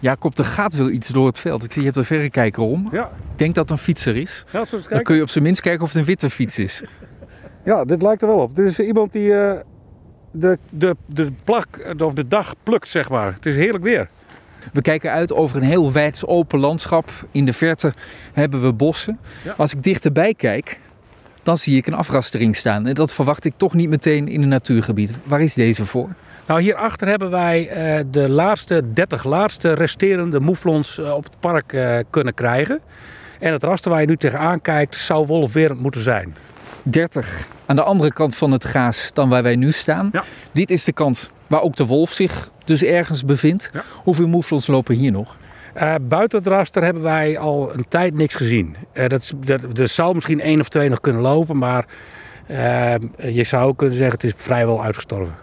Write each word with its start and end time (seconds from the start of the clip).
Jacob, 0.00 0.38
er 0.38 0.44
gaat 0.44 0.74
wel 0.74 0.90
iets 0.90 1.08
door 1.08 1.26
het 1.26 1.38
veld. 1.38 1.64
Ik 1.64 1.72
zie, 1.72 1.80
je 1.80 1.86
hebt 1.86 1.98
een 1.98 2.04
verrekijker 2.04 2.62
om. 2.62 2.88
Ja. 2.92 3.04
Ik 3.04 3.38
denk 3.38 3.54
dat 3.54 3.68
het 3.68 3.78
een 3.78 3.84
fietser 3.84 4.16
is. 4.16 4.44
Ja, 4.52 4.64
Dan 4.88 5.02
kun 5.02 5.16
je 5.16 5.22
op 5.22 5.28
zijn 5.28 5.44
minst 5.44 5.60
kijken 5.60 5.82
of 5.82 5.88
het 5.88 5.98
een 5.98 6.04
witte 6.04 6.30
fiets 6.30 6.58
is. 6.58 6.82
ja, 7.64 7.84
dit 7.84 8.02
lijkt 8.02 8.22
er 8.22 8.28
wel 8.28 8.38
op. 8.38 8.54
Dit 8.54 8.68
is 8.68 8.80
iemand 8.80 9.12
die 9.12 9.34
eh, 9.34 9.60
de, 10.30 10.58
de, 10.70 10.96
de, 11.06 11.32
plak, 11.44 11.94
of 11.98 12.12
de 12.12 12.26
dag 12.26 12.54
plukt, 12.62 12.88
zeg 12.88 13.10
maar. 13.10 13.32
Het 13.32 13.46
is 13.46 13.54
heerlijk 13.54 13.84
weer. 13.84 14.08
We 14.72 14.82
kijken 14.82 15.10
uit 15.10 15.32
over 15.32 15.56
een 15.56 15.62
heel 15.62 15.92
wijds 15.92 16.26
open 16.26 16.58
landschap. 16.58 17.10
In 17.30 17.44
de 17.44 17.52
verte 17.52 17.92
hebben 18.32 18.62
we 18.62 18.72
bossen. 18.72 19.18
Ja. 19.44 19.54
Als 19.56 19.72
ik 19.72 19.82
dichterbij 19.82 20.34
kijk, 20.34 20.80
dan 21.42 21.58
zie 21.58 21.76
ik 21.76 21.86
een 21.86 21.94
afrastering 21.94 22.56
staan. 22.56 22.86
En 22.86 22.94
dat 22.94 23.12
verwacht 23.12 23.44
ik 23.44 23.52
toch 23.56 23.74
niet 23.74 23.88
meteen 23.88 24.28
in 24.28 24.42
een 24.42 24.48
natuurgebied. 24.48 25.12
Waar 25.24 25.40
is 25.40 25.54
deze 25.54 25.86
voor? 25.86 26.08
Nou, 26.46 26.62
hierachter 26.62 27.08
hebben 27.08 27.30
wij 27.30 27.68
eh, 27.68 28.04
de 28.10 28.28
laatste 28.28 28.92
30 28.92 29.24
laatste 29.24 29.72
resterende 29.72 30.40
moeflons 30.40 30.98
eh, 30.98 31.14
op 31.14 31.24
het 31.24 31.36
park 31.40 31.72
eh, 31.72 31.98
kunnen 32.10 32.34
krijgen. 32.34 32.80
En 33.38 33.52
het 33.52 33.62
raster 33.62 33.90
waar 33.90 34.00
je 34.00 34.06
nu 34.06 34.16
tegenaan 34.16 34.60
kijkt, 34.60 34.96
zou 34.96 35.26
wolfwerend 35.26 35.80
moeten 35.80 36.00
zijn. 36.00 36.36
30 36.82 37.46
aan 37.66 37.76
de 37.76 37.82
andere 37.82 38.12
kant 38.12 38.36
van 38.36 38.52
het 38.52 38.64
gaas 38.64 39.10
dan 39.12 39.28
waar 39.28 39.42
wij 39.42 39.56
nu 39.56 39.72
staan. 39.72 40.08
Ja. 40.12 40.24
Dit 40.52 40.70
is 40.70 40.84
de 40.84 40.92
kant 40.92 41.30
waar 41.46 41.62
ook 41.62 41.76
de 41.76 41.86
wolf 41.86 42.10
zich 42.10 42.50
dus 42.64 42.82
ergens 42.82 43.24
bevindt. 43.24 43.70
Ja. 43.72 43.82
Hoeveel 44.02 44.28
moeflons 44.28 44.66
lopen 44.66 44.94
hier 44.94 45.12
nog? 45.12 45.36
Eh, 45.74 45.94
buiten 46.02 46.38
het 46.38 46.46
raster 46.46 46.82
hebben 46.82 47.02
wij 47.02 47.38
al 47.38 47.74
een 47.74 47.88
tijd 47.88 48.14
niks 48.14 48.34
gezien. 48.34 48.76
Eh, 48.92 49.08
dat, 49.08 49.32
dat, 49.44 49.78
er 49.78 49.88
zou 49.88 50.14
misschien 50.14 50.40
één 50.40 50.60
of 50.60 50.68
twee 50.68 50.88
nog 50.88 51.00
kunnen 51.00 51.22
lopen, 51.22 51.58
maar 51.58 51.84
eh, 52.46 52.94
je 53.18 53.44
zou 53.44 53.68
ook 53.68 53.78
kunnen 53.78 53.96
zeggen 53.96 54.14
het 54.14 54.24
is 54.24 54.34
vrijwel 54.36 54.84
uitgestorven. 54.84 55.34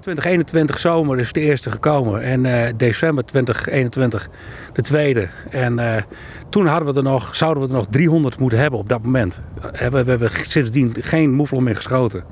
2021 0.00 0.78
zomer 0.78 1.18
is 1.18 1.32
de 1.32 1.40
eerste 1.40 1.70
gekomen 1.70 2.22
en 2.22 2.76
december 2.76 3.24
2021 3.24 4.28
de 4.72 4.82
tweede. 4.82 5.28
En 5.50 6.04
toen 6.48 6.66
hadden 6.66 6.92
we 6.92 6.98
er 6.98 7.02
nog, 7.02 7.36
zouden 7.36 7.62
we 7.62 7.68
er 7.68 7.74
nog 7.74 7.86
300 7.90 8.38
moeten 8.38 8.58
hebben 8.58 8.78
op 8.78 8.88
dat 8.88 9.02
moment. 9.02 9.40
We, 9.72 9.90
we 9.90 10.10
hebben 10.10 10.30
sindsdien 10.32 10.96
geen 11.00 11.32
moeflon 11.32 11.62
meer 11.62 11.76
geschoten. 11.76 12.24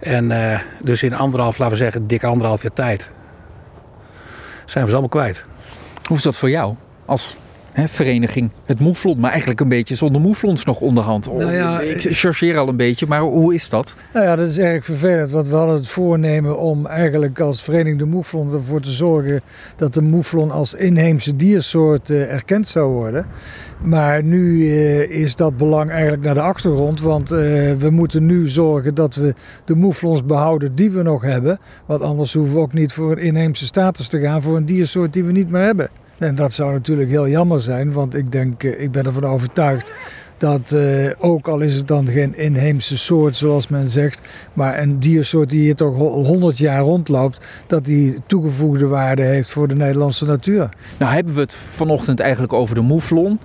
En 0.00 0.32
dus 0.82 1.02
in 1.02 1.14
anderhalf, 1.14 1.58
laten 1.58 1.76
we 1.76 1.82
zeggen, 1.82 2.06
dikke 2.06 2.26
anderhalf 2.26 2.62
jaar 2.62 2.72
tijd 2.72 3.10
zijn 4.64 4.84
we 4.84 4.90
ze 4.90 4.96
allemaal 4.96 5.22
kwijt. 5.22 5.46
Hoe 6.04 6.16
is 6.16 6.22
dat 6.22 6.36
voor 6.36 6.50
jou 6.50 6.74
als 7.04 7.36
vereniging? 7.74 8.50
Het 8.64 8.80
moeflon, 8.80 9.20
maar 9.20 9.30
eigenlijk 9.30 9.60
een 9.60 9.68
beetje 9.68 9.94
zonder 9.94 10.20
moeflons 10.20 10.64
nog 10.64 10.80
onderhand. 10.80 11.28
Oh, 11.28 11.38
Nou 11.38 11.52
ja, 11.52 11.80
ik 11.80 12.06
chargeer 12.10 12.58
al 12.58 12.68
een 12.68 12.76
beetje, 12.76 13.06
maar 13.06 13.20
hoe 13.20 13.54
is 13.54 13.68
dat? 13.68 13.96
Nou 14.12 14.26
ja, 14.26 14.36
dat 14.36 14.48
is 14.48 14.58
erg 14.58 14.84
vervelend, 14.84 15.30
want 15.30 15.48
we 15.48 15.56
hadden 15.56 15.74
het 15.74 15.88
voornemen 15.88 16.58
om 16.58 16.86
eigenlijk 16.86 17.40
als 17.40 17.62
Vereniging 17.62 17.98
de 17.98 18.04
Moeflon 18.04 18.52
ervoor 18.52 18.80
te 18.80 18.90
zorgen 18.90 19.40
dat 19.76 19.94
de 19.94 20.02
moeflon 20.02 20.50
als 20.50 20.74
inheemse 20.74 21.36
diersoort 21.36 22.10
eh, 22.10 22.32
erkend 22.32 22.68
zou 22.68 22.92
worden. 22.92 23.26
Maar 23.82 24.22
nu 24.22 24.70
eh, 24.70 25.10
is 25.10 25.36
dat 25.36 25.56
belang 25.56 25.90
eigenlijk 25.90 26.22
naar 26.22 26.34
de 26.34 26.40
achtergrond, 26.40 27.00
want 27.00 27.30
eh, 27.30 27.38
we 27.72 27.88
moeten 27.90 28.26
nu 28.26 28.48
zorgen 28.48 28.94
dat 28.94 29.14
we 29.14 29.34
de 29.64 29.74
moeflons 29.74 30.24
behouden 30.24 30.74
die 30.74 30.90
we 30.90 31.02
nog 31.02 31.22
hebben. 31.22 31.58
Want 31.86 32.02
anders 32.02 32.32
hoeven 32.32 32.54
we 32.54 32.60
ook 32.60 32.72
niet 32.72 32.92
voor 32.92 33.12
een 33.12 33.18
inheemse 33.18 33.66
status 33.66 34.08
te 34.08 34.20
gaan 34.20 34.42
voor 34.42 34.56
een 34.56 34.66
diersoort 34.66 35.12
die 35.12 35.24
we 35.24 35.32
niet 35.32 35.50
meer 35.50 35.62
hebben. 35.62 35.88
En 36.22 36.34
dat 36.34 36.52
zou 36.52 36.72
natuurlijk 36.72 37.10
heel 37.10 37.28
jammer 37.28 37.60
zijn, 37.60 37.92
want 37.92 38.14
ik 38.14 38.32
denk, 38.32 38.62
eh, 38.62 38.80
ik 38.80 38.90
ben 38.90 39.04
ervan 39.04 39.24
overtuigd 39.24 39.92
dat 40.42 40.72
eh, 40.72 41.10
ook 41.18 41.48
al 41.48 41.60
is 41.60 41.74
het 41.74 41.88
dan 41.88 42.08
geen 42.08 42.36
inheemse 42.36 42.98
soort 42.98 43.36
zoals 43.36 43.68
men 43.68 43.90
zegt, 43.90 44.20
maar 44.52 44.78
een 44.78 45.00
diersoort 45.00 45.50
die 45.50 45.60
hier 45.60 45.74
toch 45.74 45.98
al 45.98 46.24
100 46.24 46.58
jaar 46.58 46.80
rondloopt, 46.80 47.40
dat 47.66 47.84
die 47.84 48.18
toegevoegde 48.26 48.86
waarde 48.86 49.22
heeft 49.22 49.50
voor 49.50 49.68
de 49.68 49.74
Nederlandse 49.74 50.24
natuur. 50.24 50.68
Nou 50.98 51.12
hebben 51.12 51.34
we 51.34 51.40
het 51.40 51.52
vanochtend 51.52 52.20
eigenlijk 52.20 52.52
over 52.52 52.74
de 52.74 52.80
moeflon. 52.80 53.38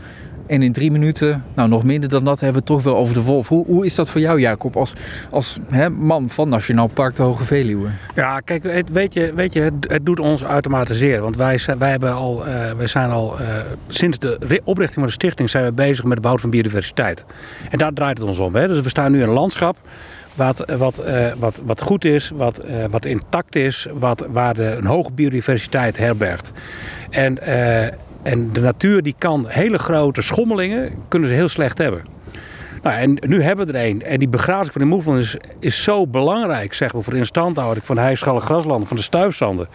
En 0.48 0.62
in 0.62 0.72
drie 0.72 0.92
minuten, 0.92 1.44
nou 1.54 1.70
nog 1.70 1.84
minder 1.84 2.10
dan 2.10 2.24
dat, 2.24 2.40
hebben 2.40 2.64
we 2.64 2.72
het 2.74 2.84
toch 2.84 2.84
wel 2.84 3.02
over 3.02 3.14
de 3.14 3.22
wolf. 3.22 3.48
Hoe, 3.48 3.66
hoe 3.66 3.86
is 3.86 3.96
dat 3.96 4.10
voor 4.10 4.22
jou, 4.22 4.40
Jacob, 4.40 4.76
als, 4.76 4.94
als 5.30 5.60
hè, 5.70 5.90
man 5.90 6.30
van 6.30 6.50
Nationaal 6.50 6.88
Park 6.88 7.16
de 7.16 7.24
Hoge 7.24 7.44
Veluwe? 7.44 7.88
Ja, 8.16 8.40
kijk, 8.40 8.64
weet 8.92 9.14
je, 9.14 9.32
weet 9.36 9.54
je 9.54 9.62
het, 9.62 9.74
het 9.80 10.06
doet 10.06 10.20
ons 10.20 10.44
zeer. 10.84 11.22
Want 11.22 11.38
wij, 11.38 11.60
wij, 11.78 11.90
hebben 11.90 12.14
al, 12.14 12.48
eh, 12.48 12.72
wij 12.78 12.88
zijn 12.88 13.10
al 13.10 13.40
eh, 13.40 13.46
sinds 13.88 14.20
de 14.20 14.38
ri- 14.40 14.60
oprichting 14.64 15.00
van 15.00 15.06
de 15.06 15.12
stichting 15.12 15.50
zijn 15.50 15.66
we 15.66 15.72
bezig 15.72 16.04
met 16.04 16.14
het 16.14 16.22
behoud 16.22 16.42
van 16.42 16.50
biodiversiteit. 16.50 17.26
En 17.70 17.78
daar 17.78 17.94
draait 17.94 18.18
het 18.18 18.28
ons 18.28 18.40
om. 18.40 18.56
Hè? 18.56 18.68
Dus 18.68 18.82
we 18.82 18.90
staan 18.90 19.12
nu 19.12 19.22
in 19.22 19.28
een 19.28 19.34
landschap 19.34 19.78
wat, 20.36 20.72
wat, 20.78 21.00
eh, 21.00 21.26
wat, 21.38 21.62
wat 21.66 21.82
goed 21.82 22.06
is, 22.06 22.32
wat, 22.36 22.62
wat 22.90 23.06
intact 23.06 23.56
is, 23.56 23.88
wat, 23.94 24.28
waar 24.30 24.54
de, 24.54 24.76
een 24.78 24.86
hoge 24.86 25.12
biodiversiteit 25.12 25.98
herbergt. 25.98 26.52
En, 27.10 27.38
en 28.28 28.50
de 28.52 28.60
natuur 28.60 29.02
die 29.02 29.16
kan 29.18 29.46
hele 29.48 29.78
grote 29.78 30.22
schommelingen, 30.22 30.96
kunnen 31.08 31.30
ze 31.30 31.36
heel 31.36 31.48
slecht 31.48 31.78
hebben. 31.78 32.06
Nou, 32.84 32.98
en 32.98 33.18
nu 33.28 33.42
hebben 33.42 33.68
we 33.68 33.74
er 33.74 33.86
een. 33.86 34.02
En 34.02 34.20
die 34.20 34.28
begrazing 34.28 34.72
van 34.72 34.82
de 34.82 34.88
moeflon 34.88 35.18
is, 35.18 35.38
is 35.60 35.84
zo 35.84 36.08
belangrijk, 36.08 36.74
zeg 36.74 36.94
maar, 36.94 37.04
voor 37.04 37.14
de 37.14 37.20
instandhouding 37.20 37.86
van 37.86 37.96
de 37.96 38.02
heischallen 38.02 38.42
graslanden, 38.42 38.88
van 38.88 38.98
de 38.98 39.04
stuifzanden. 39.04 39.68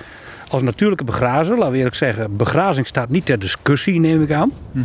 Als 0.48 0.62
natuurlijke 0.62 1.04
begrazer, 1.04 1.56
laten 1.56 1.70
we 1.70 1.76
eerlijk 1.76 1.96
zeggen, 1.96 2.36
begrazing 2.36 2.86
staat 2.86 3.08
niet 3.08 3.26
ter 3.26 3.38
discussie, 3.38 4.00
neem 4.00 4.22
ik 4.22 4.32
aan. 4.32 4.52
Ehm, 4.74 4.82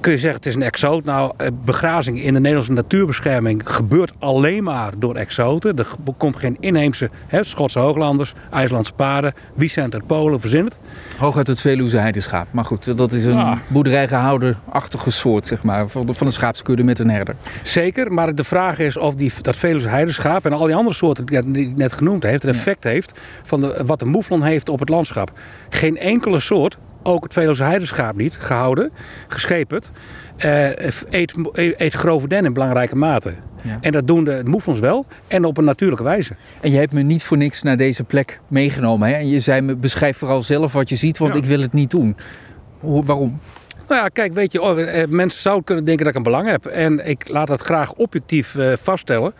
kun 0.00 0.12
je 0.12 0.18
zeggen, 0.18 0.30
het 0.34 0.46
is 0.46 0.54
een 0.54 0.62
exoot. 0.62 1.04
Nou, 1.04 1.32
eh, 1.36 1.46
begrazing 1.64 2.22
in 2.22 2.32
de 2.32 2.38
Nederlandse 2.38 2.72
natuurbescherming 2.72 3.62
gebeurt 3.64 4.12
alleen 4.18 4.62
maar 4.64 4.92
door 4.98 5.14
exoten. 5.14 5.78
Er 5.78 5.86
komt 6.16 6.36
geen 6.36 6.56
inheemse 6.60 7.10
hè, 7.26 7.44
Schotse 7.44 7.78
hooglanders, 7.78 8.34
IJslandse 8.50 8.92
paarden, 8.92 9.32
Wiesent 9.54 10.06
Polen, 10.06 10.40
verzin 10.40 10.64
het. 10.64 10.76
Hooguit 11.18 11.46
het 11.46 11.60
Veluwse 11.60 11.96
heideschaap. 11.98 12.46
Maar 12.50 12.64
goed, 12.64 12.96
dat 12.96 13.12
is 13.12 13.24
een 13.24 13.36
Ah. 13.36 13.58
boerderijgehouden-achtige 13.68 15.10
soort, 15.10 15.46
zeg 15.46 15.62
maar, 15.62 15.88
van 15.88 16.06
de 16.26 16.30
schaapskudde 16.30 16.82
met 16.84 16.98
een 16.98 17.10
herder. 17.10 17.34
Zeker, 17.62 18.12
maar 18.12 18.34
de 18.34 18.44
vraag 18.44 18.78
is 18.78 18.96
of 18.96 19.14
die, 19.14 19.32
dat 19.42 19.56
Veluwse 19.56 19.88
heidenschaap 19.88 20.44
en 20.44 20.52
al 20.52 20.66
die 20.66 20.74
andere 20.74 20.94
soorten 20.96 21.26
die 21.26 21.68
ik 21.68 21.76
net- 21.76 21.92
genoemd 21.92 22.22
heeft, 22.22 22.42
het 22.42 22.54
effect 22.54 22.84
heeft 22.84 23.20
van 23.42 23.60
de, 23.60 23.82
wat 23.86 23.98
de 23.98 24.04
moeflon 24.06 24.42
heeft 24.42 24.68
op 24.68 24.78
het 24.80 24.88
landschap. 24.88 25.30
Geen 25.68 25.98
enkele 25.98 26.40
soort, 26.40 26.78
ook 27.06 27.22
het 27.22 27.32
Veluwse 27.32 27.62
heidenschaap 27.62 28.16
niet, 28.16 28.36
gehouden, 28.38 28.92
gescheperd, 29.28 29.90
eh, 30.36 30.68
eet, 31.10 31.34
eet 31.52 31.94
grove 31.94 32.28
den 32.28 32.44
in 32.44 32.52
belangrijke 32.52 32.96
mate. 32.96 33.34
Ja. 33.62 33.76
En 33.80 33.92
dat 33.92 34.06
doen 34.06 34.24
de 34.24 34.42
moeflons 34.44 34.80
wel 34.80 35.06
en 35.28 35.44
op 35.44 35.56
een 35.58 35.64
natuurlijke 35.64 36.04
wijze. 36.04 36.36
En 36.60 36.70
je 36.70 36.78
hebt 36.78 36.92
me 36.92 37.02
niet 37.02 37.22
voor 37.22 37.36
niks 37.36 37.62
naar 37.62 37.76
deze 37.76 38.04
plek 38.04 38.40
meegenomen. 38.48 39.08
Hè? 39.08 39.14
En 39.14 39.28
je 39.28 39.40
zei 39.40 39.60
me, 39.60 39.76
beschrijf 39.76 40.16
vooral 40.16 40.42
zelf 40.42 40.72
wat 40.72 40.88
je 40.88 40.96
ziet, 40.96 41.18
want 41.18 41.34
Ja. 41.34 41.40
ik 41.40 41.46
wil 41.46 41.60
het 41.60 41.72
niet 41.72 41.90
doen. 41.90 42.16
Hoe, 42.80 43.04
waarom? 43.04 43.40
Nou 43.88 44.00
ja, 44.00 44.08
kijk, 44.08 44.32
weet 44.32 44.52
je, 44.52 44.62
oh, 44.62 45.00
eh, 45.00 45.08
mensen 45.08 45.40
zouden 45.40 45.64
kunnen 45.64 45.84
denken 45.84 46.04
dat 46.04 46.12
ik 46.12 46.18
een 46.18 46.30
belang 46.32 46.48
heb. 46.48 46.66
En 46.66 47.08
ik 47.08 47.28
laat 47.28 47.46
dat 47.46 47.60
graag 47.62 47.92
objectief 47.92 48.54
eh, 48.56 48.72
vaststellen 48.82 49.32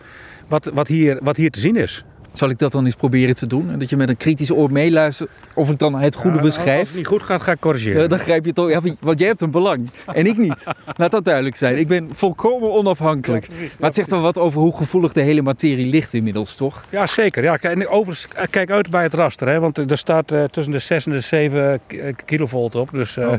wat, 0.47 0.71
wat, 0.73 0.87
hier, 0.87 1.19
wat 1.23 1.35
hier 1.37 1.49
te 1.51 1.59
zien 1.59 1.75
is. 1.75 2.05
Zal 2.37 2.49
ik 2.49 2.57
dat 2.59 2.71
dan 2.71 2.85
eens 2.85 2.95
proberen 2.95 3.35
te 3.35 3.47
doen? 3.47 3.69
En 3.71 3.79
dat 3.79 3.89
je 3.89 3.97
met 3.97 4.09
een 4.09 4.17
kritisch 4.17 4.51
oor 4.51 4.71
meeluistert 4.71 5.29
of 5.55 5.69
ik 5.71 5.79
dan 5.79 5.95
het 5.99 6.15
goede 6.15 6.37
Ja, 6.37 6.43
Als 6.43 6.55
beschrijf? 6.55 6.87
het 6.87 6.97
niet 6.97 7.07
goed 7.07 7.23
gaat, 7.23 7.41
ga 7.41 7.51
ik 7.51 7.59
corrigeren. 7.59 8.01
Ja, 8.01 8.07
dan 8.07 8.19
grijp 8.19 8.45
je 8.45 8.53
toch. 8.53 8.69
Ja, 8.69 8.81
want 8.99 9.19
jij 9.19 9.27
hebt 9.27 9.41
een 9.41 9.51
belang 9.51 9.89
en 10.05 10.25
ik 10.25 10.37
niet. 10.37 10.63
Laat 10.97 11.11
dat 11.11 11.25
duidelijk 11.25 11.55
zijn. 11.55 11.77
Ik 11.77 11.87
ben 11.87 12.09
volkomen 12.11 12.73
onafhankelijk. 12.73 13.47
Maar 13.49 13.59
het 13.79 13.95
zegt 13.95 14.09
wel 14.09 14.21
wat 14.21 14.37
over 14.37 14.61
hoe 14.61 14.75
gevoelig 14.77 15.13
de 15.13 15.21
hele 15.21 15.41
materie 15.41 15.85
ligt 15.87 16.13
inmiddels, 16.13 16.55
toch? 16.55 16.85
Ja, 16.89 17.07
zeker. 17.07 17.43
Ja, 17.43 17.57
en 17.59 17.87
overigens, 17.87 18.27
eh, 18.35 18.43
kijk 18.49 18.71
uit 18.71 18.89
bij 18.89 19.03
het 19.03 19.13
raster. 19.13 19.47
Hè, 19.47 19.59
want 19.59 19.77
er 19.91 19.97
staat 19.97 20.31
eh, 20.31 20.43
tussen 20.43 20.73
de 20.73 20.79
6 20.79 21.05
en 21.05 21.11
de 21.11 21.19
7 21.19 21.79
ki- 21.87 21.99
eh, 21.99 22.13
kilovolt 22.25 22.75
op. 22.75 22.89
Dus 22.91 23.17
eh, 23.17 23.27
Oh. 23.27 23.33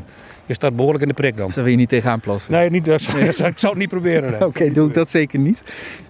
je 0.46 0.54
staat 0.54 0.76
behoorlijk 0.76 1.02
in 1.02 1.08
de 1.08 1.14
prik 1.14 1.36
dan. 1.36 1.50
Wil 1.54 1.66
je 1.66 1.76
niet 1.76 1.88
tegenaan 1.88 2.20
plassen. 2.20 2.52
Nee, 2.52 2.70
niet, 2.70 2.84
dat, 2.84 3.00
ik 3.26 3.34
zou 3.36 3.54
het 3.72 3.74
niet 3.76 3.88
proberen. 3.88 4.42
Oké, 4.46 4.72
doe 4.72 4.88
ik 4.88 4.94
dat 4.94 5.10
zeker 5.10 5.38
niet. 5.38 5.62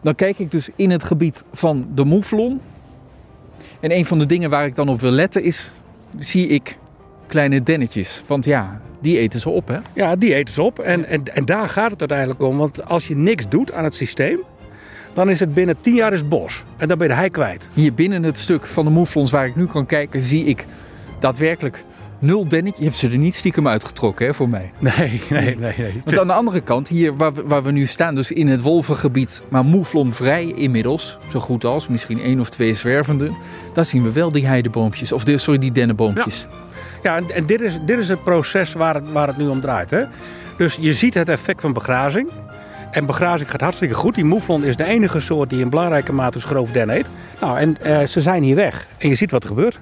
Dan 0.03 0.15
kijk 0.15 0.39
ik 0.39 0.51
dus 0.51 0.69
in 0.77 0.91
het 0.91 1.03
gebied 1.05 1.45
van 1.53 1.89
de 1.95 2.05
moeflon. 2.05 2.61
En 3.81 3.93
een 3.93 4.07
van 4.07 4.19
de 4.19 4.27
dingen 4.27 4.51
waar 4.51 4.67
ik 4.67 4.75
dan 4.75 4.89
op 4.89 5.01
wil 5.01 5.11
letten 5.11 5.43
is, 5.43 5.73
zie 6.19 6.49
ik 6.49 6.79
kleine 7.27 7.63
dennetjes. 7.63 8.23
Want 8.27 8.45
ja, 8.45 8.81
die 9.01 9.19
eten 9.19 9.41
ze 9.41 9.49
op, 9.49 9.69
hè? 9.69 9.79
Ja, 9.93 10.17
die 10.17 10.35
eten 10.35 10.55
ze 10.55 10.63
op. 10.63 10.79
En, 10.79 11.05
en, 11.05 11.23
en 11.35 11.45
daar 11.45 11.69
gaat 11.69 11.91
het 11.91 12.01
uiteindelijk 12.01 12.43
om. 12.43 12.57
Want 12.57 12.85
als 12.85 13.09
je 13.09 13.17
niks 13.17 13.49
doet 13.49 13.73
aan 13.73 13.85
het 13.85 13.95
systeem, 13.95 14.39
dan 15.13 15.31
is 15.31 15.41
het 15.41 15.55
binnen 15.55 15.81
10 15.81 15.95
jaar 15.95 16.13
is 16.13 16.29
bos. 16.29 16.65
En 16.77 16.89
dan 16.89 16.99
ben 16.99 17.07
je 17.07 17.13
de 17.13 17.19
hei 17.19 17.31
kwijt. 17.31 17.69
Hier 17.73 17.95
binnen 17.95 18.23
het 18.23 18.39
stuk 18.39 18.67
van 18.67 18.85
de 18.85 18.91
moeflons 18.91 19.31
waar 19.31 19.47
ik 19.47 19.57
nu 19.57 19.67
kan 19.67 19.87
kijken, 19.87 20.23
zie 20.23 20.45
ik 20.45 20.67
daadwerkelijk 21.19 21.85
nul 22.19 22.49
dennetjes. 22.49 22.79
Je 22.79 22.85
hebt 22.85 22.97
ze 22.97 23.09
er 23.09 23.19
niet 23.19 23.35
stiekem 23.35 23.69
uitgetrokken, 23.69 24.27
hè, 24.27 24.35
voor 24.35 24.49
mij. 24.49 24.73
Nee, 24.79 25.23
nee, 25.31 25.57
nee. 25.57 25.75
nee. 25.79 26.01
Want 26.05 26.19
aan 26.19 26.27
de 26.27 26.33
andere 26.33 26.61
kant, 26.61 26.89
hier 26.89 27.17
waar 27.17 27.35
we, 27.35 27.43
waar 27.47 27.63
we 27.63 27.71
nu 27.71 27.87
staan, 27.87 28.15
dus 28.15 28.33
in 28.33 28.49
het 28.49 28.63
wolvengebied, 28.63 29.43
maar 29.49 29.65
moeflonvrij 29.65 30.53
inmiddels, 30.57 31.19
zo 31.29 31.41
goed 31.41 31.65
als, 31.65 31.89
misschien 31.89 32.21
één 32.21 32.41
of 32.41 32.49
twee 32.49 32.75
zwervende, 32.75 33.31
daar 33.73 33.85
zien 33.85 34.03
we 34.03 34.13
wel 34.13 34.33
die 34.33 34.47
heideboompjes, 34.47 35.13
of 35.13 35.25
de, 35.25 35.39
sorry, 35.39 35.61
die 35.61 35.73
dennenboompjes. 35.73 36.47
Ja, 37.03 37.17
en, 37.17 37.31
en 37.35 37.47
dit, 37.47 37.61
is, 37.61 37.79
dit 37.87 37.99
is 37.99 38.09
het 38.09 38.25
proces 38.25 38.73
waar 38.73 38.95
het, 38.95 39.13
waar 39.13 39.27
het 39.27 39.37
nu 39.37 39.47
om 39.47 39.61
draait. 39.61 39.91
Hè? 39.91 40.05
Dus 40.57 40.79
je 40.81 40.95
ziet 40.95 41.15
het 41.15 41.29
effect 41.29 41.61
van 41.61 41.73
begrazing. 41.73 42.31
En 42.91 43.07
begrazing 43.07 43.51
gaat 43.51 43.61
hartstikke 43.61 43.95
goed. 43.95 44.15
Die 44.15 44.25
moeflon 44.25 44.65
is 44.65 44.77
de 44.77 44.85
enige 44.85 45.21
soort 45.21 45.51
die 45.51 45.61
in 45.61 45.71
belangrijke 45.71 46.13
mate 46.13 46.33
dus 46.33 46.45
grove 46.45 46.73
den 46.73 46.91
eet. 46.91 47.11
Nou, 47.41 47.59
en 47.59 47.83
eh, 47.83 48.07
ze 48.07 48.21
zijn 48.21 48.43
hier 48.43 48.57
weg. 48.57 48.87
En 48.99 49.09
je 49.09 49.15
ziet 49.15 49.31
wat 49.31 49.43
er 49.43 49.49
gebeurt. 49.49 49.81